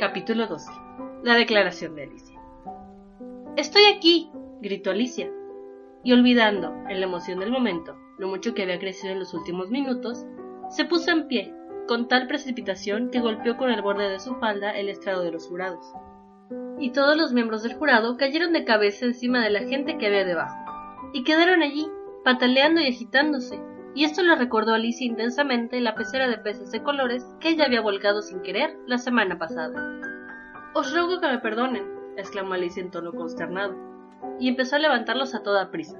Capítulo 0.00 0.46
12. 0.46 0.70
La 1.24 1.34
declaración 1.34 1.94
de 1.94 2.04
Alicia. 2.04 2.40
Estoy 3.58 3.82
aquí, 3.94 4.30
gritó 4.62 4.92
Alicia. 4.92 5.30
Y 6.02 6.14
olvidando, 6.14 6.72
en 6.88 7.00
la 7.00 7.06
emoción 7.06 7.38
del 7.38 7.50
momento, 7.50 7.98
lo 8.18 8.26
mucho 8.26 8.54
que 8.54 8.62
había 8.62 8.78
crecido 8.78 9.12
en 9.12 9.18
los 9.18 9.34
últimos 9.34 9.68
minutos, 9.68 10.24
se 10.70 10.86
puso 10.86 11.10
en 11.10 11.28
pie, 11.28 11.54
con 11.86 12.08
tal 12.08 12.28
precipitación 12.28 13.10
que 13.10 13.20
golpeó 13.20 13.58
con 13.58 13.68
el 13.68 13.82
borde 13.82 14.08
de 14.08 14.20
su 14.20 14.36
falda 14.36 14.70
el 14.70 14.88
estrado 14.88 15.22
de 15.22 15.32
los 15.32 15.46
jurados. 15.46 15.92
Y 16.78 16.92
todos 16.92 17.18
los 17.18 17.34
miembros 17.34 17.62
del 17.62 17.74
jurado 17.74 18.16
cayeron 18.16 18.54
de 18.54 18.64
cabeza 18.64 19.04
encima 19.04 19.44
de 19.44 19.50
la 19.50 19.64
gente 19.64 19.98
que 19.98 20.06
había 20.06 20.24
debajo, 20.24 20.56
y 21.12 21.24
quedaron 21.24 21.60
allí, 21.60 21.86
pataleando 22.24 22.80
y 22.80 22.86
agitándose, 22.86 23.60
y 23.94 24.04
esto 24.04 24.22
le 24.22 24.36
recordó 24.36 24.72
a 24.72 24.76
Alicia 24.76 25.06
intensamente 25.06 25.80
la 25.80 25.94
pecera 25.94 26.28
de 26.28 26.38
peces 26.38 26.70
de 26.70 26.82
colores 26.82 27.26
que 27.40 27.50
ella 27.50 27.64
había 27.66 27.80
volcado 27.80 28.22
sin 28.22 28.40
querer 28.40 28.76
la 28.86 28.98
semana 28.98 29.38
pasada. 29.38 30.00
Os 30.74 30.92
ruego 30.92 31.20
que 31.20 31.28
me 31.28 31.38
perdonen, 31.38 31.84
exclamó 32.16 32.54
Alicia 32.54 32.82
en 32.82 32.90
tono 32.90 33.12
consternado, 33.12 33.74
y 34.38 34.48
empezó 34.48 34.76
a 34.76 34.80
levantarlos 34.80 35.34
a 35.34 35.42
toda 35.42 35.70
prisa, 35.70 35.98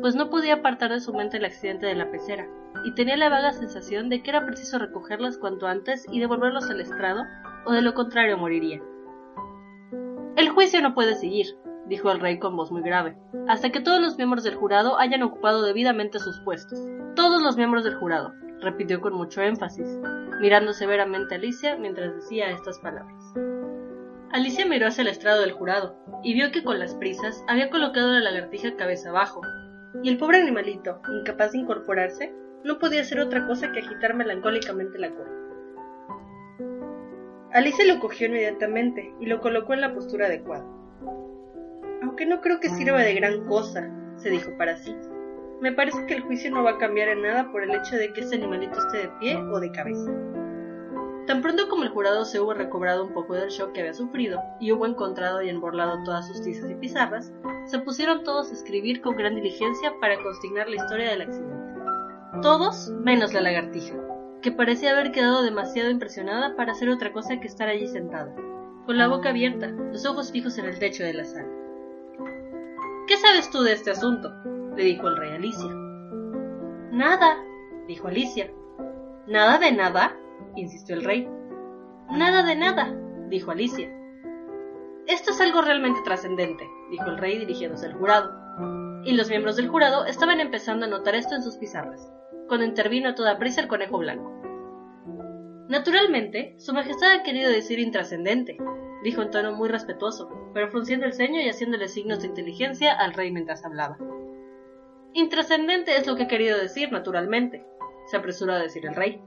pues 0.00 0.14
no 0.14 0.30
podía 0.30 0.54
apartar 0.54 0.90
de 0.92 1.00
su 1.00 1.12
mente 1.12 1.38
el 1.38 1.44
accidente 1.44 1.86
de 1.86 1.94
la 1.94 2.10
pecera, 2.10 2.46
y 2.84 2.94
tenía 2.94 3.16
la 3.16 3.28
vaga 3.28 3.52
sensación 3.52 4.08
de 4.08 4.22
que 4.22 4.30
era 4.30 4.46
preciso 4.46 4.78
recogerlas 4.78 5.38
cuanto 5.38 5.66
antes 5.66 6.06
y 6.10 6.20
devolverlos 6.20 6.70
al 6.70 6.80
estrado, 6.80 7.24
o 7.66 7.72
de 7.72 7.82
lo 7.82 7.94
contrario 7.94 8.38
moriría. 8.38 8.80
El 10.36 10.48
juicio 10.48 10.80
no 10.80 10.94
puede 10.94 11.14
seguir, 11.14 11.46
dijo 11.92 12.10
el 12.10 12.20
rey 12.20 12.38
con 12.38 12.56
voz 12.56 12.72
muy 12.72 12.80
grave, 12.80 13.18
hasta 13.48 13.68
que 13.68 13.80
todos 13.80 14.00
los 14.00 14.16
miembros 14.16 14.44
del 14.44 14.54
jurado 14.54 14.98
hayan 14.98 15.22
ocupado 15.22 15.62
debidamente 15.62 16.18
sus 16.20 16.40
puestos. 16.40 16.78
Todos 17.14 17.42
los 17.42 17.58
miembros 17.58 17.84
del 17.84 17.96
jurado, 17.96 18.32
repitió 18.62 19.02
con 19.02 19.12
mucho 19.12 19.42
énfasis, 19.42 19.86
mirando 20.40 20.72
severamente 20.72 21.34
a 21.34 21.38
Alicia 21.38 21.76
mientras 21.76 22.14
decía 22.14 22.48
estas 22.48 22.78
palabras. 22.78 23.22
Alicia 24.30 24.64
miró 24.64 24.86
hacia 24.86 25.02
el 25.02 25.08
estrado 25.08 25.42
del 25.42 25.52
jurado 25.52 25.94
y 26.22 26.32
vio 26.32 26.50
que 26.50 26.64
con 26.64 26.78
las 26.78 26.94
prisas 26.94 27.44
había 27.46 27.68
colocado 27.68 28.10
la 28.12 28.20
lagartija 28.20 28.74
cabeza 28.76 29.10
abajo, 29.10 29.42
y 30.02 30.08
el 30.08 30.16
pobre 30.16 30.40
animalito, 30.40 31.02
incapaz 31.20 31.52
de 31.52 31.58
incorporarse, 31.58 32.34
no 32.64 32.78
podía 32.78 33.02
hacer 33.02 33.20
otra 33.20 33.46
cosa 33.46 33.70
que 33.70 33.80
agitar 33.80 34.14
melancólicamente 34.14 34.98
la 34.98 35.10
cola. 35.10 35.30
Alicia 37.52 37.84
lo 37.84 38.00
cogió 38.00 38.28
inmediatamente 38.28 39.12
y 39.20 39.26
lo 39.26 39.42
colocó 39.42 39.74
en 39.74 39.82
la 39.82 39.92
postura 39.92 40.24
adecuada. 40.24 40.64
Aunque 42.12 42.26
no 42.26 42.42
creo 42.42 42.60
que 42.60 42.68
sirva 42.68 43.00
de 43.00 43.14
gran 43.14 43.46
cosa, 43.46 43.88
se 44.16 44.28
dijo 44.28 44.50
para 44.58 44.76
sí. 44.76 44.94
Me 45.62 45.72
parece 45.72 46.04
que 46.04 46.12
el 46.12 46.20
juicio 46.20 46.50
no 46.50 46.62
va 46.62 46.72
a 46.72 46.76
cambiar 46.78 47.08
en 47.08 47.22
nada 47.22 47.50
por 47.50 47.62
el 47.62 47.70
hecho 47.70 47.96
de 47.96 48.12
que 48.12 48.20
ese 48.20 48.34
animalito 48.34 48.78
esté 48.78 48.98
de 48.98 49.08
pie 49.18 49.36
o 49.38 49.58
de 49.58 49.72
cabeza. 49.72 50.10
Tan 51.26 51.40
pronto 51.40 51.70
como 51.70 51.84
el 51.84 51.88
jurado 51.88 52.26
se 52.26 52.38
hubo 52.38 52.52
recobrado 52.52 53.06
un 53.06 53.14
poco 53.14 53.32
del 53.32 53.48
shock 53.48 53.72
que 53.72 53.80
había 53.80 53.94
sufrido 53.94 54.38
y 54.60 54.72
hubo 54.72 54.84
encontrado 54.84 55.40
y 55.40 55.48
emborlado 55.48 56.04
todas 56.04 56.28
sus 56.28 56.42
tizas 56.42 56.70
y 56.70 56.74
pizarras, 56.74 57.32
se 57.64 57.78
pusieron 57.78 58.24
todos 58.24 58.50
a 58.50 58.52
escribir 58.52 59.00
con 59.00 59.16
gran 59.16 59.34
diligencia 59.34 59.94
para 59.98 60.22
consignar 60.22 60.68
la 60.68 60.76
historia 60.76 61.08
del 61.12 61.22
accidente. 61.22 61.64
Todos 62.42 62.90
menos 62.90 63.32
la 63.32 63.40
lagartija, 63.40 63.96
que 64.42 64.52
parecía 64.52 64.90
haber 64.90 65.12
quedado 65.12 65.42
demasiado 65.42 65.88
impresionada 65.88 66.56
para 66.56 66.72
hacer 66.72 66.90
otra 66.90 67.10
cosa 67.10 67.40
que 67.40 67.48
estar 67.48 67.70
allí 67.70 67.88
sentada, 67.88 68.36
con 68.84 68.98
la 68.98 69.08
boca 69.08 69.30
abierta, 69.30 69.68
los 69.68 70.04
ojos 70.04 70.30
fijos 70.30 70.58
en 70.58 70.66
el 70.66 70.78
techo 70.78 71.04
de 71.04 71.14
la 71.14 71.24
sala. 71.24 71.61
¿Qué 73.06 73.16
sabes 73.16 73.50
tú 73.50 73.62
de 73.62 73.72
este 73.72 73.90
asunto? 73.90 74.30
le 74.76 74.84
dijo 74.84 75.08
el 75.08 75.16
rey 75.16 75.32
Alicia. 75.32 75.70
Nada, 76.92 77.36
dijo 77.86 78.08
Alicia. 78.08 78.50
¿Nada 79.26 79.58
de 79.58 79.72
nada? 79.72 80.16
insistió 80.56 80.94
el 80.94 81.04
rey. 81.04 81.28
Nada 82.10 82.42
de 82.42 82.56
nada, 82.56 82.94
dijo 83.28 83.50
Alicia. 83.50 83.90
Esto 85.06 85.32
es 85.32 85.40
algo 85.40 85.62
realmente 85.62 86.00
trascendente, 86.04 86.64
dijo 86.90 87.06
el 87.06 87.18
rey 87.18 87.38
dirigiéndose 87.38 87.86
al 87.86 87.94
jurado. 87.94 88.30
Y 89.04 89.12
los 89.14 89.28
miembros 89.28 89.56
del 89.56 89.68
jurado 89.68 90.06
estaban 90.06 90.40
empezando 90.40 90.86
a 90.86 90.88
notar 90.88 91.14
esto 91.16 91.34
en 91.34 91.42
sus 91.42 91.56
pizarras, 91.56 92.08
cuando 92.46 92.66
intervino 92.66 93.08
a 93.08 93.14
toda 93.14 93.38
prisa 93.38 93.60
el 93.60 93.68
conejo 93.68 93.98
blanco. 93.98 94.30
Naturalmente, 95.68 96.54
Su 96.58 96.72
Majestad 96.72 97.12
ha 97.12 97.22
querido 97.22 97.50
decir 97.50 97.78
intrascendente, 97.78 98.58
dijo 99.02 99.22
en 99.22 99.30
tono 99.30 99.52
muy 99.52 99.68
respetuoso, 99.68 100.50
pero 100.54 100.70
frunciendo 100.70 101.06
el 101.06 101.12
ceño 101.12 101.40
y 101.40 101.48
haciéndole 101.48 101.88
signos 101.88 102.20
de 102.20 102.28
inteligencia 102.28 102.92
al 102.92 103.14
rey 103.14 103.32
mientras 103.32 103.64
hablaba. 103.64 103.98
Intrascendente 105.14 105.96
es 105.96 106.06
lo 106.06 106.16
que 106.16 106.24
he 106.24 106.28
querido 106.28 106.58
decir, 106.58 106.90
naturalmente, 106.90 107.64
se 108.06 108.16
apresuró 108.16 108.54
a 108.54 108.58
decir 108.58 108.86
el 108.86 108.94
rey 108.94 109.20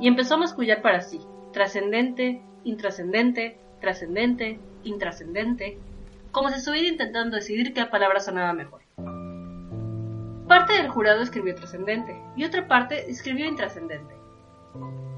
y 0.00 0.08
empezó 0.08 0.34
a 0.34 0.38
mascullar 0.38 0.82
para 0.82 1.00
sí, 1.00 1.20
trascendente, 1.52 2.42
intrascendente, 2.64 3.58
trascendente, 3.80 4.58
intrascendente, 4.82 5.78
como 6.32 6.48
si 6.48 6.56
estuviera 6.56 6.88
intentando 6.88 7.36
decidir 7.36 7.74
qué 7.74 7.84
palabra 7.86 8.20
sonaba 8.20 8.52
mejor. 8.52 8.82
Parte 10.48 10.74
del 10.74 10.88
jurado 10.88 11.22
escribió 11.22 11.54
trascendente 11.54 12.20
y 12.36 12.44
otra 12.44 12.66
parte 12.66 13.10
escribió 13.10 13.46
intrascendente. 13.46 14.14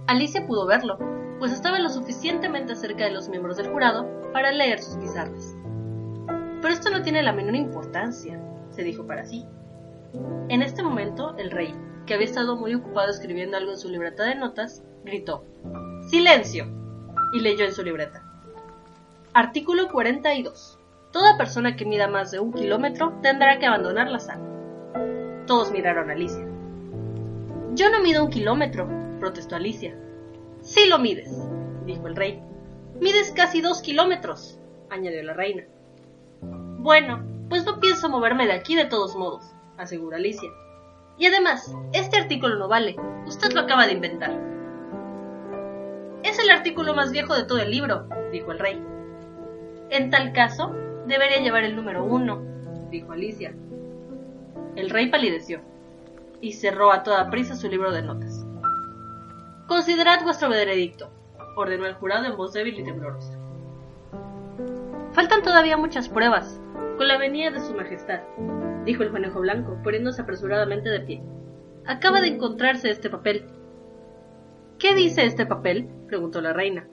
Alicia 0.07 0.47
pudo 0.47 0.67
verlo, 0.67 0.99
pues 1.39 1.53
estaba 1.53 1.79
lo 1.79 1.89
suficientemente 1.89 2.75
cerca 2.75 3.05
de 3.05 3.11
los 3.11 3.29
miembros 3.29 3.57
del 3.57 3.69
jurado 3.69 4.07
para 4.33 4.53
leer 4.53 4.81
sus 4.81 4.97
pizarras. 4.97 5.57
Pero 6.63 6.73
esto 6.75 6.91
no 6.91 7.03
tiene 7.03 7.23
la 7.23 7.33
menor 7.33 7.55
importancia, 7.55 8.41
se 8.71 8.83
dijo 8.83 9.07
para 9.07 9.27
sí. 9.27 9.45
En 10.49 10.63
este 10.63 10.83
momento, 10.83 11.37
el 11.37 11.51
rey, 11.51 11.75
que 12.07 12.15
había 12.15 12.27
estado 12.27 12.57
muy 12.57 12.75
ocupado 12.75 13.11
escribiendo 13.11 13.57
algo 13.57 13.73
en 13.73 13.79
su 13.79 13.89
libreta 13.89 14.25
de 14.25 14.35
notas, 14.35 14.83
gritó 15.05 15.45
¡Silencio! 16.09 16.67
y 17.33 17.41
leyó 17.41 17.65
en 17.65 17.73
su 17.73 17.83
libreta. 17.83 18.23
Artículo 19.35 19.89
42. 19.89 20.79
Toda 21.13 21.37
persona 21.37 21.77
que 21.77 21.85
mida 21.85 22.09
más 22.09 22.31
de 22.31 22.41
un 22.41 22.53
kilómetro 22.53 23.19
tendrá 23.23 23.59
que 23.59 23.67
abandonar 23.67 24.09
la 24.09 24.21
sala. 24.21 24.45
Todos 25.47 25.71
miraron 25.71 26.11
a 26.11 26.15
Alicia. 26.15 26.47
Yo 27.75 27.91
no 27.91 28.01
mido 28.01 28.25
un 28.25 28.31
kilómetro, 28.31 28.89
protestó 29.19 29.57
Alicia. 29.57 29.97
Sí 30.67 30.89
lo 30.89 30.99
mides, 30.99 31.31
dijo 31.85 32.09
el 32.09 32.17
rey. 32.17 32.43
Mides 33.01 33.31
casi 33.31 33.61
dos 33.61 33.83
kilómetros, 33.83 34.59
añadió 34.91 35.23
la 35.23 35.33
reina. 35.33 35.63
Bueno, 36.41 37.25
pues 37.49 37.65
no 37.65 37.79
pienso 37.79 38.09
moverme 38.09 38.47
de 38.47 38.55
aquí 38.55 38.75
de 38.75 38.87
todos 38.87 39.15
modos, 39.15 39.45
aseguró 39.79 40.17
Alicia. 40.17 40.51
Y 41.19 41.27
además, 41.27 41.73
este 41.93 42.17
artículo 42.17 42.57
no 42.57 42.67
vale. 42.67 42.97
Usted 43.29 43.53
lo 43.53 43.61
acaba 43.61 43.87
de 43.87 43.93
inventar. 43.93 44.33
Es 46.25 46.37
el 46.41 46.51
artículo 46.51 46.95
más 46.95 47.13
viejo 47.13 47.37
de 47.37 47.45
todo 47.45 47.59
el 47.59 47.71
libro, 47.71 48.09
dijo 48.33 48.51
el 48.51 48.59
rey. 48.59 48.83
En 49.91 50.11
tal 50.11 50.33
caso, 50.33 50.75
debería 51.07 51.39
llevar 51.39 51.63
el 51.63 51.77
número 51.77 52.05
uno, 52.05 52.43
dijo 52.91 53.13
Alicia. 53.13 53.55
El 54.75 54.91
rey 54.91 55.11
palideció 55.11 55.61
y 56.41 56.55
cerró 56.55 56.91
a 56.91 57.05
toda 57.05 57.31
prisa 57.31 57.55
su 57.55 57.69
libro 57.69 57.93
de 57.93 58.03
notas. 58.03 58.36
Considerad 59.67 60.23
vuestro 60.23 60.49
veredicto, 60.49 61.11
ordenó 61.57 61.87
el 61.87 61.95
jurado 61.95 62.25
en 62.25 62.37
voz 62.37 62.53
débil 62.53 62.79
y 62.79 62.85
temblorosa. 62.85 63.37
Faltan 65.13 65.43
todavía 65.43 65.77
muchas 65.77 66.09
pruebas, 66.09 66.61
con 66.97 67.09
la 67.09 67.19
venida 67.19 67.51
de 67.51 67.59
su 67.59 67.75
majestad, 67.75 68.21
dijo 68.85 69.03
el 69.03 69.11
conejo 69.11 69.41
blanco, 69.41 69.77
poniéndose 69.83 70.23
apresuradamente 70.23 70.89
de 70.89 71.01
pie. 71.01 71.23
Acaba 71.85 72.21
de 72.21 72.29
encontrarse 72.29 72.91
este 72.91 73.11
papel. 73.11 73.47
¿Qué 74.79 74.95
dice 74.95 75.25
este 75.25 75.47
papel? 75.47 75.89
preguntó 76.07 76.41
la 76.41 76.53
reina. 76.53 76.87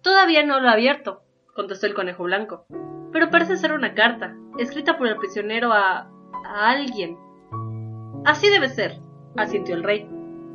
Todavía 0.00 0.46
no 0.46 0.60
lo 0.60 0.68
ha 0.68 0.72
abierto, 0.72 1.24
contestó 1.54 1.86
el 1.86 1.94
conejo 1.94 2.24
blanco, 2.24 2.64
pero 3.12 3.28
parece 3.28 3.58
ser 3.58 3.74
una 3.74 3.92
carta, 3.92 4.34
escrita 4.56 4.96
por 4.96 5.08
el 5.08 5.16
prisionero 5.16 5.72
a... 5.72 6.10
a 6.46 6.70
alguien. 6.70 7.18
Así 8.24 8.48
debe 8.48 8.70
ser, 8.70 8.98
asintió 9.36 9.74
el 9.74 9.82
rey, 9.82 10.08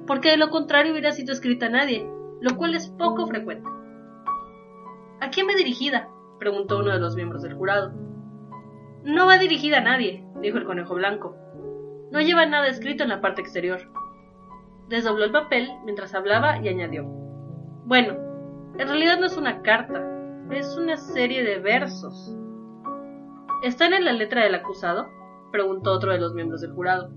porque 0.08 0.32
de 0.32 0.38
lo 0.38 0.50
contrario 0.50 0.94
hubiera 0.94 1.12
sido 1.12 1.34
escrita 1.34 1.68
a 1.68 1.70
nadie, 1.70 2.10
lo 2.42 2.56
cual 2.58 2.74
es 2.74 2.88
poco 2.88 3.28
frecuente. 3.28 3.70
¿A 5.20 5.30
quién 5.30 5.48
va 5.48 5.56
dirigida? 5.56 6.10
preguntó 6.40 6.80
uno 6.80 6.92
de 6.92 7.00
los 7.00 7.16
miembros 7.16 7.42
del 7.42 7.56
jurado. 7.56 7.92
No 9.04 9.26
va 9.26 9.38
dirigida 9.38 9.80
a 9.80 9.82
nadie, 9.82 10.26
dijo 10.42 10.58
el 10.58 10.66
conejo 10.66 10.96
blanco. 10.96 11.36
No 12.12 12.22
lleva 12.22 12.46
nada 12.46 12.68
escrito 12.68 13.04
en 13.04 13.10
la 13.10 13.22
parte 13.22 13.42
exterior. 13.42 13.82
Desdobló 14.88 15.26
el 15.26 15.32
papel 15.32 15.70
mientras 15.84 16.16
hablaba 16.16 16.58
y 16.60 16.70
añadió. 16.70 17.04
Bueno, 17.86 18.26
En 18.78 18.88
realidad 18.88 19.20
no 19.20 19.26
es 19.26 19.36
una 19.38 19.64
carta, 19.64 20.06
es 20.52 20.78
una 20.78 20.98
serie 20.98 21.44
de 21.44 21.58
versos. 21.58 22.36
¿Están 23.64 23.94
en 23.94 24.06
la 24.06 24.14
letra 24.14 24.44
del 24.44 24.54
acusado? 24.54 25.08
preguntó 25.52 25.94
otro 25.94 26.12
de 26.12 26.20
los 26.20 26.36
miembros 26.36 26.62
del 26.62 26.74
jurado. 26.74 27.10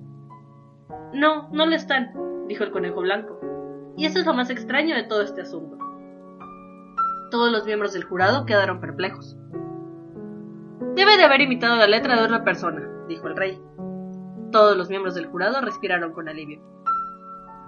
No, 1.12 1.50
no 1.50 1.66
lo 1.66 1.74
están, 1.74 2.12
dijo 2.50 2.64
el 2.64 2.72
conejo 2.72 3.00
blanco. 3.00 3.38
Y 3.96 4.06
eso 4.06 4.18
es 4.18 4.26
lo 4.26 4.34
más 4.34 4.50
extraño 4.50 4.96
de 4.96 5.04
todo 5.04 5.22
este 5.22 5.42
asunto. 5.42 5.78
Todos 7.30 7.52
los 7.52 7.64
miembros 7.64 7.92
del 7.92 8.02
jurado 8.02 8.44
quedaron 8.44 8.80
perplejos. 8.80 9.36
Debe 10.96 11.16
de 11.16 11.22
haber 11.22 11.42
imitado 11.42 11.76
la 11.76 11.86
letra 11.86 12.16
de 12.16 12.24
otra 12.24 12.42
persona, 12.42 12.82
dijo 13.06 13.28
el 13.28 13.36
rey. 13.36 13.62
Todos 14.50 14.76
los 14.76 14.88
miembros 14.88 15.14
del 15.14 15.26
jurado 15.26 15.60
respiraron 15.60 16.12
con 16.12 16.28
alivio. 16.28 16.60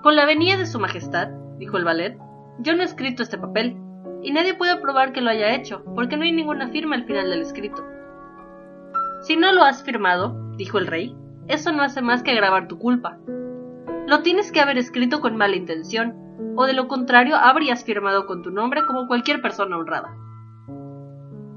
Con 0.02 0.16
la 0.16 0.26
venida 0.26 0.56
de 0.56 0.66
Su 0.66 0.80
Majestad, 0.80 1.28
dijo 1.58 1.76
el 1.76 1.84
ballet, 1.84 2.18
yo 2.58 2.74
no 2.74 2.82
he 2.82 2.86
escrito 2.86 3.22
este 3.22 3.38
papel, 3.38 3.76
y 4.20 4.32
nadie 4.32 4.54
puede 4.54 4.76
probar 4.78 5.12
que 5.12 5.20
lo 5.20 5.30
haya 5.30 5.54
hecho, 5.54 5.84
porque 5.94 6.16
no 6.16 6.24
hay 6.24 6.32
ninguna 6.32 6.70
firma 6.70 6.96
al 6.96 7.04
final 7.04 7.30
del 7.30 7.42
escrito. 7.42 7.86
Si 9.20 9.36
no 9.36 9.52
lo 9.52 9.62
has 9.62 9.84
firmado, 9.84 10.36
dijo 10.56 10.78
el 10.78 10.88
rey, 10.88 11.16
eso 11.46 11.70
no 11.70 11.84
hace 11.84 12.02
más 12.02 12.24
que 12.24 12.32
agravar 12.32 12.66
tu 12.66 12.80
culpa. 12.80 13.16
Lo 14.12 14.20
tienes 14.20 14.52
que 14.52 14.60
haber 14.60 14.76
escrito 14.76 15.22
con 15.22 15.38
mala 15.38 15.56
intención, 15.56 16.54
o 16.54 16.66
de 16.66 16.74
lo 16.74 16.86
contrario 16.86 17.34
habrías 17.34 17.82
firmado 17.82 18.26
con 18.26 18.42
tu 18.42 18.50
nombre 18.50 18.84
como 18.84 19.06
cualquier 19.06 19.40
persona 19.40 19.78
honrada. 19.78 20.14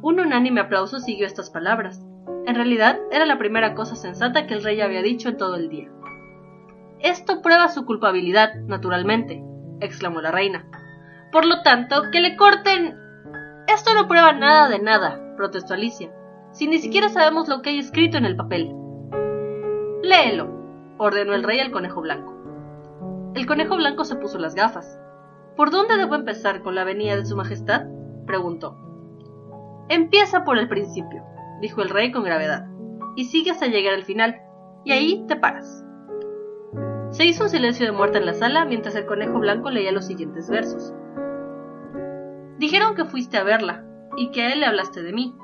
Un 0.01 0.21
unánime 0.21 0.61
aplauso 0.61 1.01
siguió 1.01 1.27
estas 1.27 1.49
palabras. 1.49 2.01
En 2.45 2.55
realidad, 2.55 2.97
era 3.11 3.25
la 3.25 3.37
primera 3.37 3.75
cosa 3.75 3.97
sensata 3.97 4.47
que 4.47 4.53
el 4.53 4.63
rey 4.63 4.79
había 4.79 5.01
dicho 5.01 5.27
en 5.27 5.35
todo 5.35 5.55
el 5.57 5.67
día. 5.67 5.91
Esto 7.01 7.41
prueba 7.41 7.67
su 7.67 7.85
culpabilidad, 7.85 8.55
naturalmente, 8.67 9.43
exclamó 9.81 10.21
la 10.21 10.31
reina. 10.31 10.65
Por 11.33 11.45
lo 11.45 11.61
tanto, 11.61 12.03
que 12.09 12.21
le 12.21 12.37
corten. 12.37 12.95
Esto 13.67 13.93
no 13.95 14.07
prueba 14.07 14.31
nada 14.31 14.69
de 14.69 14.79
nada, 14.79 15.35
protestó 15.35 15.73
Alicia, 15.73 16.09
si 16.53 16.69
ni 16.69 16.79
siquiera 16.79 17.09
sabemos 17.09 17.49
lo 17.49 17.61
que 17.61 17.71
hay 17.71 17.79
escrito 17.79 18.17
en 18.17 18.23
el 18.23 18.37
papel. 18.37 18.73
Léelo, 20.03 20.95
ordenó 20.97 21.33
el 21.33 21.43
rey 21.43 21.59
al 21.59 21.71
conejo 21.71 21.99
blanco. 21.99 22.34
El 23.35 23.45
conejo 23.45 23.75
blanco 23.75 24.05
se 24.05 24.15
puso 24.15 24.39
las 24.39 24.55
gafas. 24.55 24.97
¿Por 25.57 25.69
dónde 25.69 25.97
debo 25.97 26.15
empezar 26.15 26.61
con 26.61 26.73
la 26.73 26.85
venida 26.85 27.17
de 27.17 27.25
su 27.25 27.35
majestad? 27.35 27.85
preguntó. 28.25 28.77
Empieza 29.89 30.45
por 30.45 30.57
el 30.57 30.69
principio, 30.69 31.21
dijo 31.61 31.81
el 31.81 31.89
rey 31.89 32.13
con 32.13 32.23
gravedad, 32.23 32.65
y 33.17 33.25
sigue 33.25 33.51
hasta 33.51 33.67
llegar 33.67 33.93
al 33.93 34.05
final, 34.05 34.41
y 34.85 34.93
ahí 34.93 35.25
te 35.27 35.35
paras. 35.35 35.85
Se 37.09 37.25
hizo 37.25 37.43
un 37.43 37.49
silencio 37.49 37.85
de 37.85 37.91
muerte 37.91 38.17
en 38.17 38.25
la 38.25 38.33
sala 38.33 38.65
mientras 38.65 38.95
el 38.95 39.05
conejo 39.05 39.39
blanco 39.39 39.69
leía 39.69 39.91
los 39.91 40.05
siguientes 40.05 40.49
versos. 40.49 40.93
Dijeron 42.57 42.95
que 42.95 43.05
fuiste 43.05 43.37
a 43.37 43.43
verla, 43.43 43.85
y 44.15 44.31
que 44.31 44.43
a 44.43 44.53
él 44.53 44.61
le 44.61 44.65
hablaste 44.65 45.03
de 45.03 45.11
mí. 45.11 45.35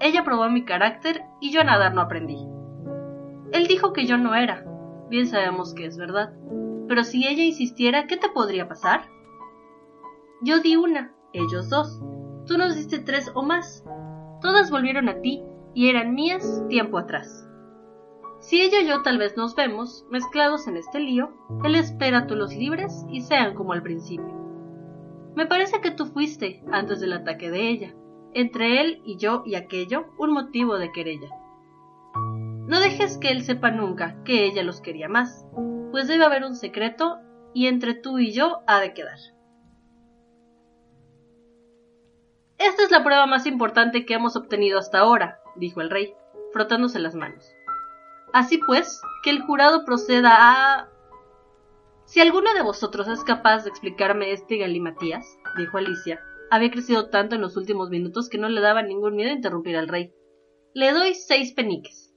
Ella 0.00 0.24
probó 0.24 0.48
mi 0.48 0.64
carácter 0.64 1.22
y 1.40 1.52
yo 1.52 1.60
a 1.60 1.64
nadar 1.64 1.94
no 1.94 2.00
aprendí. 2.00 2.38
Él 3.52 3.66
dijo 3.66 3.92
que 3.92 4.06
yo 4.06 4.16
no 4.16 4.34
era. 4.34 4.64
Bien 5.10 5.26
sabemos 5.26 5.74
que 5.74 5.86
es 5.86 5.98
verdad. 5.98 6.32
Pero 6.88 7.04
si 7.04 7.26
ella 7.26 7.42
insistiera, 7.42 8.06
¿qué 8.06 8.16
te 8.16 8.28
podría 8.28 8.68
pasar? 8.68 9.08
Yo 10.42 10.60
di 10.60 10.76
una, 10.76 11.14
ellos 11.32 11.70
dos. 11.70 12.00
Tú 12.46 12.58
nos 12.58 12.76
diste 12.76 12.98
tres 12.98 13.30
o 13.34 13.42
más. 13.42 13.84
Todas 14.40 14.70
volvieron 14.70 15.08
a 15.08 15.20
ti 15.20 15.42
y 15.74 15.88
eran 15.88 16.14
mías 16.14 16.62
tiempo 16.68 16.98
atrás. 16.98 17.48
Si 18.40 18.60
ella 18.60 18.80
y 18.80 18.86
yo 18.86 19.02
tal 19.02 19.16
vez 19.16 19.36
nos 19.38 19.54
vemos, 19.54 20.04
mezclados 20.10 20.66
en 20.66 20.76
este 20.76 21.00
lío, 21.00 21.30
él 21.64 21.76
espera 21.76 22.26
tú 22.26 22.36
los 22.36 22.54
libres 22.54 23.06
y 23.08 23.22
sean 23.22 23.54
como 23.54 23.72
al 23.72 23.82
principio. 23.82 24.34
Me 25.34 25.46
parece 25.46 25.80
que 25.80 25.90
tú 25.90 26.04
fuiste, 26.04 26.62
antes 26.70 27.00
del 27.00 27.14
ataque 27.14 27.50
de 27.50 27.68
ella, 27.70 27.94
entre 28.34 28.82
él 28.82 29.00
y 29.04 29.16
yo 29.16 29.42
y 29.46 29.54
aquello, 29.54 30.06
un 30.18 30.32
motivo 30.32 30.76
de 30.76 30.92
querella. 30.92 31.28
No 32.66 32.80
dejes 32.80 33.16
que 33.16 33.30
él 33.30 33.42
sepa 33.42 33.70
nunca 33.70 34.22
que 34.24 34.44
ella 34.44 34.62
los 34.62 34.80
quería 34.80 35.08
más, 35.08 35.46
pues 35.94 36.08
debe 36.08 36.24
haber 36.24 36.42
un 36.42 36.56
secreto 36.56 37.20
y 37.54 37.68
entre 37.68 37.94
tú 37.94 38.18
y 38.18 38.32
yo 38.32 38.64
ha 38.66 38.80
de 38.80 38.92
quedar. 38.94 39.16
Esta 42.58 42.82
es 42.82 42.90
la 42.90 43.04
prueba 43.04 43.26
más 43.26 43.46
importante 43.46 44.04
que 44.04 44.14
hemos 44.14 44.34
obtenido 44.34 44.80
hasta 44.80 44.98
ahora, 44.98 45.38
dijo 45.54 45.82
el 45.82 45.90
rey, 45.90 46.12
frotándose 46.52 46.98
las 46.98 47.14
manos. 47.14 47.48
Así 48.32 48.58
pues, 48.58 49.00
que 49.22 49.30
el 49.30 49.42
jurado 49.42 49.84
proceda 49.84 50.34
a... 50.36 50.88
Si 52.06 52.20
alguno 52.20 52.52
de 52.54 52.62
vosotros 52.62 53.06
es 53.06 53.22
capaz 53.22 53.62
de 53.62 53.70
explicarme 53.70 54.32
este 54.32 54.56
galimatías, 54.56 55.24
dijo 55.56 55.78
Alicia, 55.78 56.20
había 56.50 56.72
crecido 56.72 57.08
tanto 57.08 57.36
en 57.36 57.40
los 57.40 57.56
últimos 57.56 57.90
minutos 57.90 58.28
que 58.28 58.38
no 58.38 58.48
le 58.48 58.60
daba 58.60 58.82
ningún 58.82 59.14
miedo 59.14 59.30
interrumpir 59.30 59.76
al 59.76 59.86
rey. 59.86 60.12
Le 60.74 60.90
doy 60.90 61.14
seis 61.14 61.52
peniques. 61.52 62.12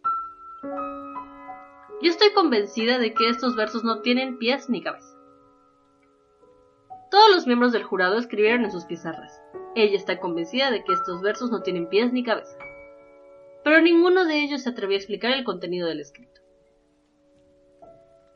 Yo 1.99 2.11
estoy 2.11 2.31
convencida 2.33 2.99
de 2.99 3.13
que 3.15 3.27
estos 3.27 3.55
versos 3.55 3.83
no 3.83 4.01
tienen 4.01 4.37
pies 4.37 4.69
ni 4.69 4.83
cabeza. 4.83 5.17
Todos 7.09 7.31
los 7.33 7.47
miembros 7.47 7.71
del 7.71 7.83
jurado 7.83 8.19
escribieron 8.19 8.65
en 8.65 8.71
sus 8.71 8.85
pizarras. 8.85 9.41
Ella 9.73 9.95
está 9.95 10.19
convencida 10.19 10.69
de 10.69 10.83
que 10.83 10.93
estos 10.93 11.23
versos 11.23 11.49
no 11.49 11.63
tienen 11.63 11.89
pies 11.89 12.13
ni 12.13 12.23
cabeza. 12.23 12.55
Pero 13.63 13.81
ninguno 13.81 14.25
de 14.25 14.43
ellos 14.43 14.61
se 14.61 14.69
atrevió 14.69 14.95
a 14.95 14.99
explicar 14.99 15.31
el 15.31 15.43
contenido 15.43 15.87
del 15.87 15.99
escrito. 15.99 16.41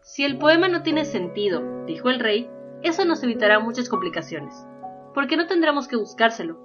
Si 0.02 0.24
el 0.24 0.40
poema 0.40 0.68
no 0.68 0.82
tiene 0.82 1.06
sentido, 1.06 1.86
dijo 1.86 2.10
el 2.10 2.20
rey, 2.20 2.50
eso 2.82 3.06
nos 3.06 3.22
evitará 3.22 3.60
muchas 3.60 3.90
complicaciones, 3.90 4.66
porque 5.14 5.38
no 5.38 5.46
tendremos 5.46 5.88
que 5.88 5.98
buscárselo. 5.98 6.60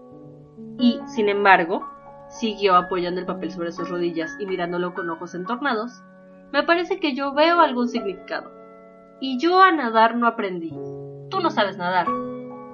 Y, 0.79 0.99
sin 1.07 1.29
embargo, 1.29 1.87
siguió 2.31 2.75
apoyando 2.75 3.21
el 3.21 3.27
papel 3.27 3.51
sobre 3.53 3.73
sus 3.73 3.91
rodillas 3.91 4.35
y 4.41 4.47
mirándolo 4.47 4.95
con 4.95 5.11
ojos 5.11 5.35
entornados, 5.35 6.03
me 6.53 6.63
parece 6.63 7.01
que 7.01 7.15
yo 7.15 7.33
veo 7.35 7.61
algún 7.61 7.89
significado. 7.89 8.53
Y 9.21 9.39
yo 9.39 9.61
a 9.61 9.73
nadar 9.73 10.17
no 10.17 10.27
aprendí. 10.27 10.71
Tú 11.31 11.41
no 11.41 11.51
sabes 11.51 11.77
nadar. 11.77 12.07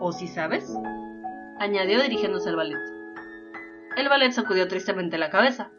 ¿O 0.00 0.12
si 0.12 0.26
sabes? 0.28 0.76
añadió 1.58 2.02
dirigiéndose 2.02 2.48
al 2.48 2.56
ballet. 2.56 2.78
El 3.96 4.08
ballet 4.08 4.32
sacudió 4.32 4.66
tristemente 4.66 5.18
la 5.18 5.30
cabeza. 5.30 5.70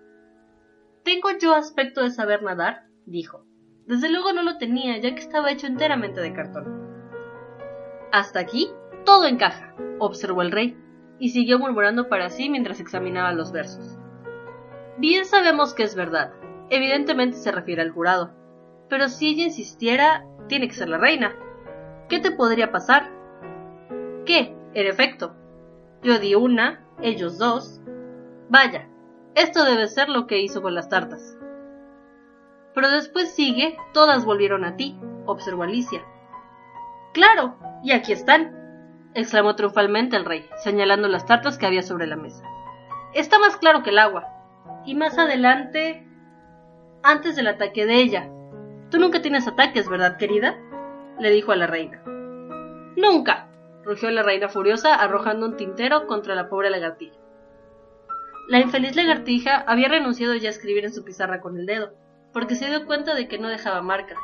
¿Tengo 1.03 1.29
yo 1.39 1.53
aspecto 1.53 2.01
de 2.01 2.11
saber 2.11 2.41
nadar? 2.41 2.85
dijo. 3.05 3.45
Desde 3.85 4.09
luego 4.09 4.31
no 4.31 4.43
lo 4.43 4.57
tenía, 4.57 4.97
ya 4.97 5.13
que 5.13 5.21
estaba 5.21 5.51
hecho 5.51 5.67
enteramente 5.67 6.21
de 6.21 6.33
cartón. 6.33 6.65
Hasta 8.13 8.39
aquí 8.39 8.69
todo 9.05 9.25
encaja, 9.25 9.75
observó 9.99 10.41
el 10.41 10.51
rey, 10.51 10.77
y 11.19 11.29
siguió 11.29 11.59
murmurando 11.59 12.07
para 12.07 12.29
sí 12.29 12.49
mientras 12.49 12.79
examinaba 12.79 13.33
los 13.33 13.51
versos. 13.51 13.97
Bien 14.97 15.25
sabemos 15.25 15.73
que 15.73 15.83
es 15.83 15.95
verdad, 15.95 16.31
evidentemente 16.69 17.37
se 17.37 17.51
refiere 17.51 17.81
al 17.81 17.91
jurado, 17.91 18.31
pero 18.89 19.09
si 19.09 19.29
ella 19.29 19.45
insistiera, 19.45 20.25
tiene 20.47 20.67
que 20.67 20.73
ser 20.73 20.89
la 20.89 20.97
reina. 20.97 21.35
¿Qué 22.09 22.19
te 22.19 22.31
podría 22.31 22.71
pasar? 22.71 23.09
¿Qué? 24.25 24.55
En 24.73 24.87
efecto, 24.87 25.35
yo 26.01 26.19
di 26.19 26.35
una, 26.35 26.85
ellos 27.01 27.37
dos. 27.37 27.81
Vaya, 28.49 28.87
esto 29.35 29.63
debe 29.63 29.87
ser 29.87 30.09
lo 30.09 30.27
que 30.27 30.41
hizo 30.41 30.61
con 30.61 30.75
las 30.75 30.89
tartas. 30.89 31.37
Pero 32.75 32.89
después 32.89 33.33
sigue, 33.33 33.77
todas 33.93 34.25
volvieron 34.25 34.65
a 34.65 34.75
ti, 34.75 34.99
observó 35.25 35.63
Alicia. 35.63 36.03
Claro, 37.13 37.55
y 37.83 37.91
aquí 37.91 38.11
están, 38.11 39.11
exclamó 39.13 39.55
triunfalmente 39.55 40.17
el 40.17 40.25
rey, 40.25 40.45
señalando 40.57 41.07
las 41.07 41.25
tartas 41.25 41.57
que 41.57 41.65
había 41.65 41.83
sobre 41.83 42.07
la 42.07 42.15
mesa. 42.15 42.43
Está 43.13 43.39
más 43.39 43.57
claro 43.57 43.83
que 43.83 43.91
el 43.91 43.99
agua. 43.99 44.27
Y 44.85 44.95
más 44.95 45.17
adelante, 45.17 46.07
antes 47.03 47.35
del 47.35 47.47
ataque 47.47 47.85
de 47.85 47.95
ella. 48.01 48.29
Tú 48.89 48.97
nunca 48.97 49.21
tienes 49.21 49.47
ataques, 49.47 49.89
¿verdad, 49.89 50.17
querida? 50.17 50.57
le 51.19 51.29
dijo 51.29 51.51
a 51.51 51.55
la 51.55 51.67
reina. 51.67 52.01
Nunca, 52.95 53.49
rugió 53.83 54.09
la 54.09 54.23
reina 54.23 54.49
furiosa, 54.49 54.95
arrojando 54.95 55.45
un 55.45 55.57
tintero 55.57 56.07
contra 56.07 56.35
la 56.35 56.49
pobre 56.49 56.69
lagartija. 56.69 57.15
La 58.47 58.59
infeliz 58.59 58.95
lagartija 58.95 59.63
había 59.67 59.89
renunciado 59.89 60.35
ya 60.35 60.49
a 60.49 60.51
escribir 60.51 60.85
en 60.85 60.93
su 60.93 61.03
pizarra 61.03 61.39
con 61.39 61.57
el 61.57 61.65
dedo, 61.65 61.93
porque 62.33 62.55
se 62.55 62.67
dio 62.67 62.85
cuenta 62.85 63.13
de 63.15 63.27
que 63.27 63.37
no 63.37 63.47
dejaba 63.47 63.81
marca, 63.81 64.15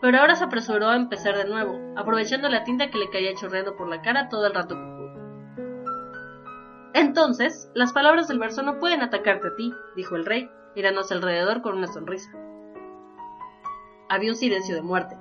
pero 0.00 0.18
ahora 0.18 0.34
se 0.36 0.44
apresuró 0.44 0.88
a 0.88 0.96
empezar 0.96 1.36
de 1.36 1.44
nuevo, 1.44 1.78
aprovechando 1.96 2.48
la 2.48 2.64
tinta 2.64 2.90
que 2.90 2.98
le 2.98 3.10
caía 3.10 3.34
chorreando 3.34 3.76
por 3.76 3.88
la 3.88 4.02
cara 4.02 4.28
todo 4.28 4.46
el 4.46 4.54
rato 4.54 4.74
que 4.74 4.82
pudo. 4.82 5.12
Entonces, 6.94 7.70
las 7.74 7.92
palabras 7.92 8.28
del 8.28 8.38
verso 8.38 8.62
no 8.62 8.78
pueden 8.78 9.02
atacarte 9.02 9.48
a 9.48 9.56
ti, 9.56 9.72
dijo 9.96 10.16
el 10.16 10.26
rey, 10.26 10.50
mirándose 10.74 11.14
alrededor 11.14 11.62
con 11.62 11.76
una 11.76 11.86
sonrisa. 11.86 12.30
Había 14.08 14.30
un 14.30 14.36
silencio 14.36 14.74
de 14.74 14.82
muerte. 14.82 15.16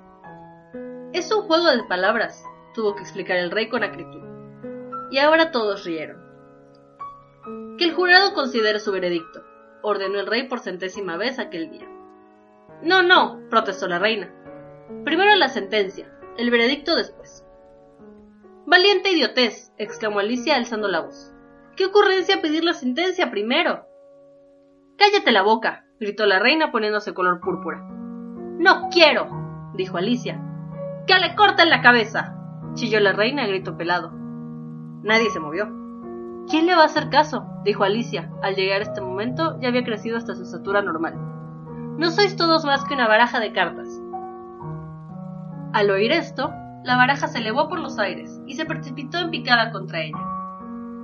Es 1.13 1.31
un 1.31 1.43
juego 1.43 1.69
de 1.71 1.83
palabras, 1.83 2.43
tuvo 2.73 2.95
que 2.95 3.01
explicar 3.01 3.37
el 3.37 3.51
rey 3.51 3.69
con 3.69 3.83
acritud. 3.83 4.21
Y 5.11 5.17
ahora 5.17 5.51
todos 5.51 5.83
rieron. 5.83 6.21
Que 7.77 7.85
el 7.85 7.93
jurado 7.93 8.33
considere 8.33 8.79
su 8.79 8.91
veredicto, 8.91 9.43
ordenó 9.81 10.19
el 10.19 10.27
rey 10.27 10.47
por 10.47 10.59
centésima 10.59 11.17
vez 11.17 11.39
aquel 11.39 11.69
día. 11.69 11.87
No, 12.81 13.03
no, 13.03 13.41
protestó 13.49 13.87
la 13.87 13.99
reina. 13.99 14.33
Primero 15.03 15.35
la 15.35 15.49
sentencia, 15.49 16.11
el 16.37 16.49
veredicto 16.49 16.95
después. 16.95 17.45
Valiente 18.65 19.11
idiotez, 19.11 19.73
exclamó 19.77 20.19
Alicia 20.19 20.55
alzando 20.55 20.87
la 20.87 21.01
voz. 21.01 21.33
¿Qué 21.75 21.85
ocurrencia 21.85 22.41
pedir 22.41 22.63
la 22.63 22.73
sentencia 22.73 23.31
primero? 23.31 23.85
Cállate 25.01 25.31
la 25.31 25.41
boca, 25.41 25.83
gritó 25.99 26.27
la 26.27 26.37
reina 26.37 26.71
poniéndose 26.71 27.15
color 27.15 27.39
púrpura. 27.39 27.79
No 28.59 28.89
quiero, 28.91 29.71
dijo 29.73 29.97
Alicia. 29.97 30.39
¡Que 31.07 31.17
le 31.17 31.33
corten 31.33 31.71
la 31.71 31.81
cabeza! 31.81 32.35
chilló 32.75 32.99
la 32.99 33.11
reina 33.11 33.41
a 33.41 33.47
grito 33.47 33.75
pelado. 33.77 34.11
Nadie 35.01 35.31
se 35.31 35.39
movió. 35.39 35.65
¿Quién 36.47 36.67
le 36.67 36.75
va 36.75 36.83
a 36.83 36.85
hacer 36.85 37.09
caso? 37.09 37.47
dijo 37.65 37.83
Alicia. 37.83 38.31
Al 38.43 38.53
llegar 38.53 38.81
a 38.81 38.83
este 38.83 39.01
momento 39.01 39.59
ya 39.59 39.69
había 39.69 39.83
crecido 39.83 40.17
hasta 40.17 40.35
su 40.35 40.43
estatura 40.43 40.83
normal. 40.83 41.15
No 41.97 42.11
sois 42.11 42.35
todos 42.35 42.63
más 42.63 42.85
que 42.85 42.93
una 42.93 43.07
baraja 43.07 43.39
de 43.39 43.53
cartas. 43.53 43.87
Al 45.73 45.89
oír 45.89 46.11
esto, 46.11 46.53
la 46.83 46.95
baraja 46.95 47.27
se 47.27 47.39
elevó 47.39 47.69
por 47.69 47.79
los 47.79 47.97
aires 47.97 48.39
y 48.45 48.53
se 48.53 48.65
precipitó 48.65 49.17
en 49.17 49.31
picada 49.31 49.71
contra 49.71 50.03
ella. 50.03 50.21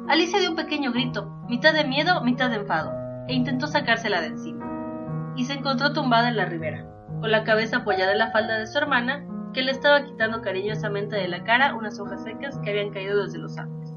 Alicia 0.08 0.38
dio 0.38 0.52
un 0.52 0.56
pequeño 0.56 0.92
grito, 0.92 1.32
mitad 1.50 1.74
de 1.74 1.84
miedo, 1.84 2.22
mitad 2.24 2.52
de 2.52 2.58
enfado, 2.58 2.97
e 3.28 3.34
intentó 3.34 3.68
sacársela 3.68 4.22
de 4.22 4.28
encima. 4.28 5.34
Y 5.36 5.46
se 5.46 5.54
encontró 5.54 5.94
tumbada 5.94 6.30
en 6.30 6.38
la 6.38 6.46
ribera, 6.46 6.86
con 7.20 7.32
la 7.32 7.44
cabeza 7.44 7.78
apoyada 7.78 8.12
en 8.12 8.20
la 8.20 8.32
falda 8.32 8.58
de 8.58 8.68
su 8.68 8.78
hermana, 8.78 9.26
que 9.54 9.62
le 9.62 9.72
estaba 9.72 10.04
quitando 10.04 10.42
cariñosamente 10.42 11.16
de 11.16 11.28
la 11.28 11.44
cara 11.44 11.76
unas 11.76 12.00
hojas 12.00 12.24
secas 12.24 12.60
que 12.60 12.70
habían 12.70 12.92
caído 12.92 13.24
desde 13.24 13.40
los 13.40 13.58
árboles. 13.58 13.94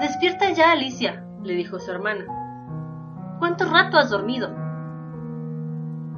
Despierta 0.00 0.50
ya, 0.50 0.72
Alicia, 0.72 1.24
le 1.42 1.54
dijo 1.54 1.78
su 1.78 1.90
hermana. 1.90 2.24
¿Cuánto 3.38 3.64
rato 3.64 3.98
has 3.98 4.10
dormido? 4.10 4.50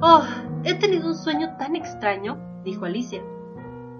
Oh, 0.01 0.23
he 0.63 0.75
tenido 0.75 1.07
un 1.07 1.15
sueño 1.15 1.55
tan 1.57 1.75
extraño, 1.75 2.37
dijo 2.63 2.85
Alicia, 2.85 3.21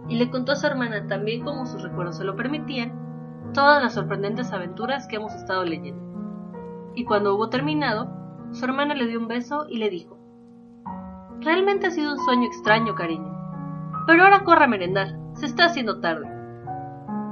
y 0.08 0.16
le 0.16 0.30
contó 0.30 0.54
a 0.54 0.56
su 0.56 0.66
hermana, 0.66 1.08
también 1.08 1.44
como 1.44 1.66
sus 1.66 1.82
recuerdos 1.84 2.18
se 2.18 2.24
lo 2.24 2.36
permitían, 2.36 2.92
todas 3.54 3.82
las 3.82 3.94
sorprendentes 3.94 4.52
aventuras 4.52 5.08
que 5.08 5.18
hemos 5.18 5.34
estado 5.36 5.64
leyendo. 5.64 6.19
Y 7.00 7.06
cuando 7.06 7.34
hubo 7.34 7.48
terminado, 7.48 8.10
su 8.52 8.66
hermana 8.66 8.94
le 8.94 9.08
dio 9.08 9.20
un 9.20 9.30
beso 9.30 9.66
y 9.70 9.78
le 9.78 9.90
dijo, 9.90 10.18
Realmente 11.40 11.88
ha 11.88 11.92
sido 11.92 12.12
un 12.12 12.20
sueño 12.20 12.46
extraño, 12.46 12.94
cariño. 12.94 13.34
Pero 14.06 14.24
ahora 14.26 14.44
corre 14.44 14.66
a 14.66 14.68
merendar, 14.68 15.18
se 15.32 15.46
está 15.46 15.64
haciendo 15.64 16.02
tarde. 16.02 16.28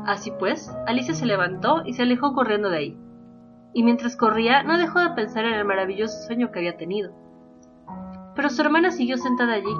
Así 0.05 0.31
pues, 0.39 0.73
Alicia 0.87 1.13
se 1.13 1.25
levantó 1.25 1.81
y 1.85 1.91
se 1.91 2.03
alejó 2.03 2.31
corriendo 2.31 2.69
de 2.69 2.77
ahí. 2.77 2.97
Y 3.73 3.83
mientras 3.83 4.15
corría, 4.15 4.63
no 4.63 4.77
dejó 4.77 5.01
de 5.01 5.09
pensar 5.09 5.43
en 5.43 5.55
el 5.55 5.65
maravilloso 5.65 6.17
sueño 6.25 6.49
que 6.49 6.59
había 6.59 6.77
tenido. 6.77 7.11
Pero 8.35 8.49
su 8.49 8.61
hermana 8.61 8.91
siguió 8.91 9.17
sentada 9.17 9.51
allí, 9.51 9.75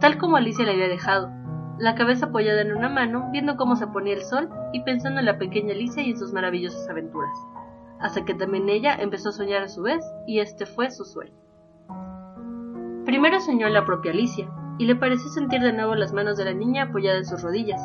tal 0.00 0.18
como 0.18 0.36
Alicia 0.36 0.64
le 0.64 0.72
había 0.72 0.88
dejado, 0.88 1.30
la 1.78 1.94
cabeza 1.94 2.26
apoyada 2.26 2.62
en 2.62 2.72
una 2.72 2.88
mano, 2.88 3.28
viendo 3.30 3.56
cómo 3.56 3.76
se 3.76 3.86
ponía 3.86 4.14
el 4.14 4.24
sol 4.24 4.50
y 4.72 4.80
pensando 4.80 5.20
en 5.20 5.26
la 5.26 5.38
pequeña 5.38 5.74
Alicia 5.74 6.02
y 6.02 6.10
en 6.10 6.18
sus 6.18 6.32
maravillosas 6.32 6.88
aventuras, 6.88 7.38
hasta 8.02 8.24
que 8.24 8.34
también 8.34 8.68
ella 8.68 8.94
empezó 8.94 9.30
a 9.30 9.32
soñar 9.32 9.62
a 9.62 9.68
su 9.68 9.82
vez, 9.82 10.04
y 10.26 10.40
este 10.40 10.66
fue 10.66 10.90
su 10.90 11.04
sueño. 11.04 11.32
Primero 13.04 13.40
soñó 13.40 13.68
la 13.68 13.84
propia 13.84 14.12
Alicia, 14.12 14.50
y 14.78 14.86
le 14.86 14.96
pareció 14.96 15.30
sentir 15.30 15.60
de 15.60 15.72
nuevo 15.72 15.94
las 15.94 16.12
manos 16.12 16.36
de 16.36 16.44
la 16.44 16.52
niña 16.52 16.84
apoyadas 16.84 17.18
en 17.18 17.26
sus 17.26 17.42
rodillas, 17.42 17.80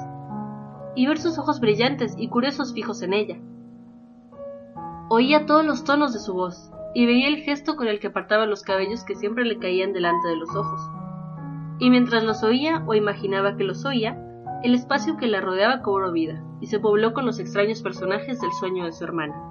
y 0.96 1.06
ver 1.06 1.20
sus 1.20 1.38
ojos 1.38 1.60
brillantes 1.60 2.16
y 2.18 2.30
curiosos 2.30 2.74
fijos 2.74 3.02
en 3.04 3.14
ella. 3.14 3.38
Oía 5.10 5.46
todos 5.46 5.66
los 5.66 5.84
tonos 5.84 6.14
de 6.14 6.20
su 6.20 6.34
voz, 6.34 6.72
y 6.96 7.06
veía 7.06 7.28
el 7.28 7.38
gesto 7.44 7.76
con 7.76 7.88
el 7.88 8.00
que 8.00 8.08
apartaba 8.08 8.48
los 8.48 8.64
cabellos 8.64 9.04
que 9.04 9.16
siempre 9.16 9.46
le 9.46 9.60
caían 9.60 9.94
delante 9.94 10.28
de 10.28 10.36
los 10.36 10.56
ojos. 10.56 10.82
Y 11.80 11.92
mientras 11.92 12.24
los 12.24 12.44
oía 12.44 12.84
o 12.88 12.96
imaginaba 12.96 13.56
que 13.56 13.64
los 13.64 13.86
oía, 13.86 14.20
el 14.64 14.74
espacio 14.74 15.18
que 15.18 15.28
la 15.28 15.42
rodeaba 15.42 15.84
cobró 15.84 16.12
vida 16.12 16.44
y 16.60 16.68
se 16.68 16.80
pobló 16.80 17.14
con 17.14 17.28
los 17.28 17.38
extraños 17.38 17.84
personajes 17.84 18.42
del 18.42 18.52
sueño 18.54 18.86
de 18.86 18.92
su 18.92 19.04
hermana. 19.04 19.47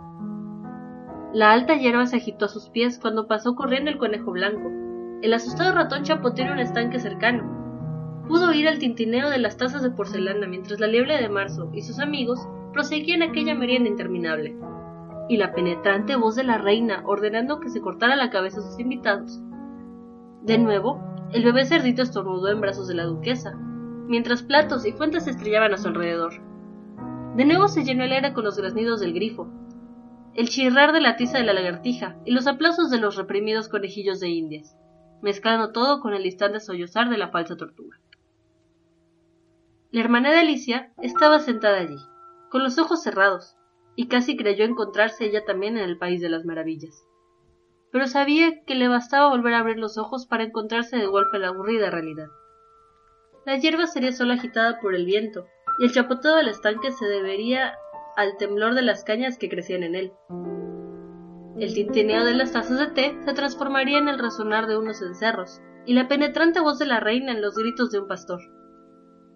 La 1.37 1.53
alta 1.53 1.75
hierba 1.75 2.07
se 2.07 2.17
agitó 2.17 2.47
a 2.47 2.49
sus 2.49 2.71
pies 2.71 2.99
cuando 2.99 3.27
pasó 3.27 3.57
corriendo 3.57 3.91
el 3.91 3.99
conejo 3.99 4.31
blanco. 4.31 4.71
El 5.21 5.35
asustado 5.35 5.75
ratón 5.75 6.03
chapoteó 6.03 6.47
en 6.47 6.53
un 6.53 6.61
estanque 6.61 6.99
cercano. 6.99 8.25
Pudo 8.27 8.49
oír 8.49 8.67
el 8.67 8.79
tintineo 8.79 9.29
de 9.29 9.37
las 9.37 9.59
tazas 9.59 9.83
de 9.83 9.91
porcelana 9.91 10.47
mientras 10.47 10.81
la 10.81 10.87
liebre 10.87 11.21
de 11.21 11.29
marzo 11.29 11.69
y 11.75 11.83
sus 11.83 12.01
amigos 12.01 12.41
proseguían 12.73 13.21
aquella 13.21 13.55
merienda 13.55 13.91
interminable 13.91 14.57
y 15.29 15.37
la 15.37 15.53
penetrante 15.53 16.17
voz 16.17 16.37
de 16.37 16.45
la 16.45 16.57
reina 16.57 17.03
ordenando 17.05 17.61
que 17.61 17.69
se 17.69 17.83
cortara 17.83 18.17
la 18.17 18.31
cabeza 18.31 18.61
a 18.61 18.63
sus 18.63 18.81
invitados. 18.81 19.39
De 20.41 20.57
nuevo, 20.57 21.03
el 21.35 21.45
bebé 21.45 21.67
cerdito 21.67 22.01
estornudó 22.01 22.49
en 22.49 22.63
brazos 22.63 22.89
de 22.89 22.95
la 22.95 23.05
duquesa, 23.05 23.53
mientras 24.07 24.43
platos 24.43 24.87
y 24.87 24.93
fuentes 24.93 25.25
se 25.25 25.33
estrellaban 25.33 25.75
a 25.75 25.77
su 25.77 25.89
alrededor. 25.89 26.33
De 27.37 27.45
nuevo 27.45 27.69
se 27.69 27.85
llenó 27.85 28.05
el 28.05 28.13
aire 28.13 28.33
con 28.33 28.45
los 28.45 28.57
graznidos 28.57 29.01
del 29.01 29.13
grifo, 29.13 29.51
el 30.37 30.51
chirrar 30.51 30.93
de 30.93 31.01
la 31.01 31.17
tiza 31.17 31.39
de 31.39 31.45
la 31.45 31.55
lagartija 31.55 32.17
y 32.27 32.33
los 32.33 32.47
aplausos 32.47 32.91
de 32.91 32.99
los 32.99 33.17
reprimidos 33.17 33.71
conejillos 33.71 34.21
de 34.21 34.29
indias, 34.29 34.77
mezclando 35.23 35.73
todo 35.73 36.01
con 36.01 36.13
el 36.13 36.27
instante 36.27 36.61
sollozar 36.61 37.09
de 37.09 37.17
la 37.17 37.29
falsa 37.29 37.57
tortuga. 37.57 37.99
La 39.91 40.01
hermana 40.01 40.31
de 40.33 40.41
Alicia 40.41 40.93
estaba 41.01 41.39
sentada 41.39 41.79
allí, 41.79 41.97
con 42.51 42.63
los 42.63 42.79
ojos 42.79 43.03
cerrados, 43.03 43.57
y 43.95 44.09
casi 44.09 44.37
creyó 44.37 44.67
encontrarse 44.67 45.25
ella 45.25 45.43
también 45.47 45.79
en 45.79 45.85
el 45.85 45.97
país 45.97 46.21
de 46.21 46.29
las 46.29 46.45
maravillas. 46.45 47.07
Pero 47.91 48.07
sabía 48.07 48.63
que 48.65 48.75
le 48.75 48.89
bastaba 48.89 49.31
volver 49.31 49.55
a 49.55 49.61
abrir 49.61 49.79
los 49.79 49.97
ojos 49.97 50.27
para 50.27 50.45
encontrarse 50.45 50.99
de 50.99 51.07
golpe 51.07 51.39
la 51.39 51.49
aburrida 51.49 51.89
realidad. 51.89 52.29
La 53.47 53.57
hierba 53.57 53.87
sería 53.87 54.13
solo 54.13 54.35
agitada 54.35 54.81
por 54.81 54.95
el 54.95 55.07
viento, 55.07 55.47
y 55.79 55.87
el 55.87 55.93
chapoteo 55.93 56.37
del 56.37 56.49
estanque 56.49 56.93
se 56.93 57.07
debería 57.07 57.75
al 58.17 58.37
temblor 58.39 58.75
de 58.75 58.83
las 58.83 59.05
cañas 59.05 59.39
que 59.39 59.49
crecían 59.49 59.83
en 59.83 59.95
él. 59.95 60.13
El 61.59 61.73
tintineo 61.75 62.25
de 62.25 62.35
las 62.35 62.53
tazas 62.53 62.79
de 62.79 62.87
té 62.89 63.17
se 63.25 63.33
transformaría 63.33 63.99
en 63.99 64.09
el 64.09 64.19
resonar 64.19 64.67
de 64.67 64.77
unos 64.77 65.01
encerros, 65.03 65.61
y 65.87 65.95
la 65.95 66.09
penetrante 66.09 66.61
voz 66.61 66.79
de 66.79 66.87
la 66.87 67.01
reina 67.01 67.33
en 67.33 67.41
los 67.41 67.55
gritos 67.57 67.91
de 67.91 68.01
un 68.01 68.09
pastor. 68.09 68.41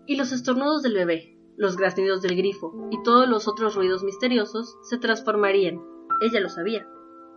Y 0.06 0.16
los 0.16 0.32
estornudos 0.32 0.82
del 0.82 0.94
bebé, 0.94 1.38
los 1.56 1.76
graznidos 1.76 2.22
del 2.22 2.36
grifo 2.36 2.88
y 2.90 3.02
todos 3.02 3.28
los 3.28 3.46
otros 3.46 3.76
ruidos 3.76 4.02
misteriosos 4.02 4.76
se 4.82 4.98
transformarían, 4.98 5.80
ella 6.20 6.40
lo 6.40 6.48
sabía, 6.48 6.86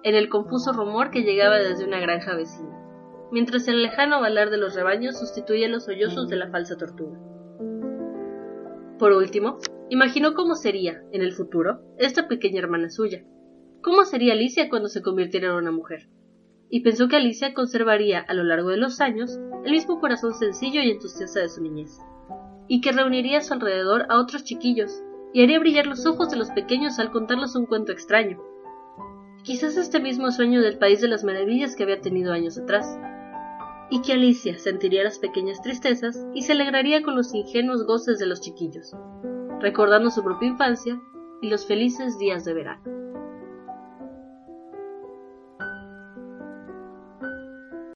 en 0.04 0.16
el 0.16 0.30
confuso 0.30 0.74
rumor 0.74 1.12
que 1.12 1.24
llegaba 1.24 1.58
desde 1.58 1.86
una 1.86 2.00
granja 2.00 2.36
vecina, 2.36 2.70
mientras 3.32 3.68
el 3.68 3.84
lejano 3.84 4.22
balar 4.22 4.50
de 4.50 4.58
los 4.58 4.76
rebaños 4.76 5.20
sustituía 5.20 5.68
los 5.68 5.86
sollozos 5.86 6.30
de 6.30 6.38
la 6.38 6.50
falsa 6.50 6.78
tortuga. 6.78 7.20
Por 8.98 9.12
último, 9.12 9.60
imaginó 9.94 10.34
cómo 10.34 10.56
sería, 10.56 11.04
en 11.12 11.22
el 11.22 11.34
futuro, 11.34 11.80
esta 12.00 12.28
pequeña 12.28 12.58
hermana 12.58 12.90
suya. 12.90 13.24
¿Cómo 13.84 14.06
sería 14.06 14.34
Alicia 14.34 14.68
cuando 14.68 14.90
se 14.90 15.04
convirtiera 15.04 15.50
en 15.50 15.54
una 15.54 15.72
mujer? 15.72 16.10
Y 16.72 16.80
pensó 16.80 17.08
que 17.08 17.18
Alicia 17.18 17.54
conservaría 17.54 18.20
a 18.20 18.34
lo 18.34 18.44
largo 18.44 18.70
de 18.70 18.78
los 18.78 19.02
años 19.02 19.38
el 19.64 19.72
mismo 19.72 20.00
corazón 20.00 20.34
sencillo 20.34 20.82
y 20.82 20.90
entusiasta 20.90 21.42
de 21.42 21.50
su 21.50 21.62
niñez 21.62 22.00
y 22.68 22.82
que 22.82 22.92
reuniría 22.92 23.38
a 23.38 23.42
su 23.42 23.54
alrededor 23.54 24.08
a 24.10 24.18
otros 24.20 24.44
chiquillos 24.44 25.04
y 25.32 25.44
haría 25.44 25.60
brillar 25.60 25.86
los 25.86 26.08
ojos 26.08 26.32
de 26.32 26.38
los 26.38 26.50
pequeños 26.50 26.98
al 26.98 27.12
contarles 27.12 27.56
un 27.56 27.68
cuento 27.68 27.92
extraño. 27.92 28.42
Quizás 29.44 29.78
este 29.78 30.00
mismo 30.00 30.32
sueño 30.32 30.60
del 30.62 30.80
país 30.80 31.02
de 31.02 31.08
las 31.08 31.24
maravillas 31.24 31.76
que 31.76 31.84
había 31.84 32.02
tenido 32.02 32.34
años 32.34 32.58
atrás, 32.58 32.98
y 33.92 34.02
que 34.02 34.14
Alicia 34.14 34.58
sentiría 34.58 35.04
las 35.04 35.20
pequeñas 35.20 35.62
tristezas 35.62 36.26
y 36.34 36.42
se 36.42 36.54
alegraría 36.54 37.04
con 37.04 37.16
los 37.16 37.32
ingenuos 37.36 37.86
goces 37.86 38.18
de 38.18 38.26
los 38.26 38.42
chiquillos, 38.42 38.96
recordando 39.64 40.12
su 40.12 40.22
propia 40.22 40.50
infancia 40.50 41.02
y 41.42 41.50
los 41.50 41.66
felices 41.66 42.20
días 42.20 42.44
de 42.44 42.54
verano. 42.54 43.03